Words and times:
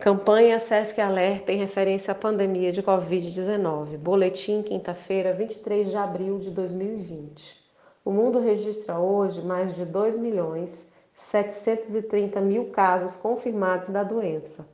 Campanha 0.00 0.60
SESC 0.60 1.00
Alerta 1.00 1.52
em 1.52 1.56
referência 1.56 2.12
à 2.12 2.14
pandemia 2.14 2.70
de 2.70 2.80
Covid-19. 2.84 3.98
Boletim, 3.98 4.62
quinta-feira, 4.62 5.32
23 5.32 5.90
de 5.90 5.96
abril 5.96 6.38
de 6.38 6.52
2020. 6.52 7.60
O 8.04 8.12
mundo 8.12 8.38
registra 8.38 8.96
hoje 8.96 9.42
mais 9.42 9.74
de 9.74 9.84
2 9.84 10.16
milhões 10.16 10.92
730 11.14 12.40
mil 12.40 12.66
casos 12.66 13.16
confirmados 13.16 13.88
da 13.88 14.04
doença, 14.04 14.68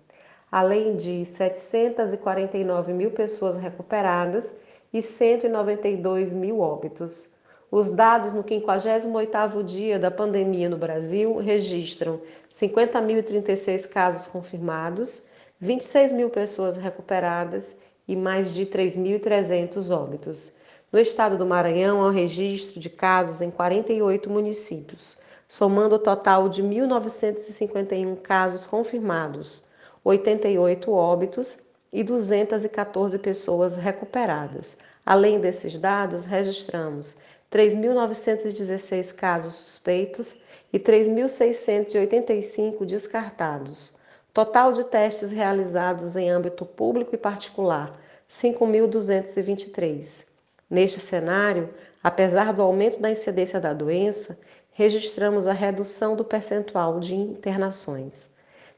além 0.53 0.95
de 0.95 1.25
749 1.25 2.93
mil 2.93 3.11
pessoas 3.11 3.57
recuperadas 3.57 4.55
e 4.93 5.01
192 5.01 6.35
mil 6.35 6.61
óbitos. 6.61 7.35
Os 7.77 7.91
dados 7.91 8.33
no 8.33 8.45
58º 8.45 9.65
dia 9.65 9.99
da 9.99 10.09
pandemia 10.09 10.69
no 10.69 10.77
Brasil 10.77 11.39
registram 11.39 12.21
50.036 12.49 13.89
casos 13.89 14.29
confirmados, 14.29 15.27
26 15.59 16.13
mil 16.13 16.31
pessoas 16.31 16.77
recuperadas 16.77 17.75
e 18.07 18.15
mais 18.15 18.55
de 18.55 18.65
3.300 18.65 19.91
óbitos. 19.93 20.53
No 20.93 21.01
estado 21.01 21.37
do 21.37 21.45
Maranhão, 21.45 22.01
há 22.01 22.07
um 22.07 22.13
registro 22.13 22.79
de 22.79 22.89
casos 22.89 23.43
em 23.43 23.51
48 23.51 24.31
municípios, 24.31 25.19
somando 25.49 25.97
o 25.97 25.99
total 25.99 26.49
de 26.49 26.63
1.951 26.63 28.21
casos 28.23 28.67
confirmados, 28.67 29.65
88 30.05 30.93
óbitos 30.93 31.59
e 31.93 32.05
214 32.05 33.19
pessoas 33.19 33.75
recuperadas. 33.75 34.79
Além 35.05 35.41
desses 35.41 35.77
dados, 35.77 36.25
registramos 36.25 37.17
3.916 37.51 39.15
casos 39.15 39.55
suspeitos 39.55 40.37
e 40.73 40.79
3.685 40.79 42.85
descartados. 42.85 43.93
Total 44.33 44.73
de 44.73 44.85
testes 44.85 45.31
realizados 45.31 46.17
em 46.17 46.29
âmbito 46.29 46.67
público 46.67 47.15
e 47.15 47.19
particular, 47.19 47.97
5.223. 48.29 50.27
Neste 50.69 50.99
cenário, 50.99 51.73
apesar 52.03 52.53
do 52.53 52.63
aumento 52.63 53.01
da 53.01 53.11
incidência 53.11 53.61
da 53.61 53.73
doença, 53.73 54.37
registramos 54.73 55.47
a 55.47 55.53
redução 55.53 56.17
do 56.17 56.25
percentual 56.25 56.99
de 56.99 57.15
internações. 57.15 58.29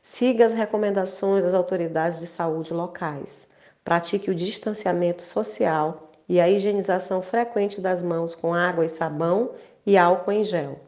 Siga 0.03 0.45
as 0.47 0.53
recomendações 0.53 1.43
das 1.43 1.55
autoridades 1.55 2.21
de 2.21 2.27
saúde 2.27 2.75
locais. 2.75 3.47
Pratique 3.83 4.31
o 4.31 4.35
distanciamento 4.35 5.23
social 5.23 6.06
e 6.29 6.41
a 6.41 6.49
higienização 6.49 7.23
frequente 7.23 7.81
das 7.81 8.03
mãos 8.03 8.35
com 8.35 8.53
água 8.53 8.85
e 8.85 8.89
sabão 8.89 9.53
e 9.85 9.97
álcool 9.97 10.33
em 10.33 10.43
gel. 10.43 10.81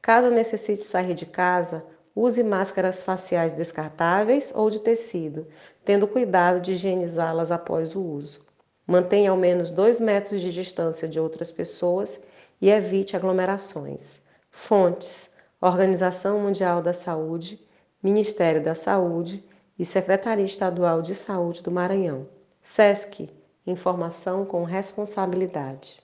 Caso 0.00 0.30
necessite 0.30 0.82
sair 0.82 1.14
de 1.14 1.26
casa, 1.26 1.84
use 2.14 2.42
máscaras 2.42 3.02
faciais 3.02 3.52
descartáveis 3.52 4.52
ou 4.54 4.68
de 4.68 4.80
tecido, 4.80 5.46
tendo 5.84 6.06
cuidado 6.06 6.60
de 6.60 6.72
higienizá-las 6.72 7.50
após 7.50 7.94
o 7.94 8.02
uso. 8.02 8.44
Mantenha 8.86 9.30
ao 9.30 9.36
menos 9.36 9.70
2 9.70 10.00
metros 10.00 10.40
de 10.40 10.52
distância 10.52 11.08
de 11.08 11.18
outras 11.18 11.50
pessoas 11.50 12.22
e 12.60 12.68
evite 12.68 13.16
aglomerações. 13.16 14.20
Fontes: 14.50 15.34
Organização 15.60 16.40
Mundial 16.40 16.82
da 16.82 16.92
Saúde, 16.92 17.60
Ministério 18.02 18.62
da 18.62 18.74
Saúde 18.74 19.42
e 19.78 19.84
Secretaria 19.84 20.44
Estadual 20.44 21.00
de 21.00 21.14
Saúde 21.14 21.62
do 21.62 21.70
Maranhão. 21.70 22.26
SESC 22.60 23.30
Informação 23.66 24.44
com 24.44 24.64
responsabilidade. 24.64 26.02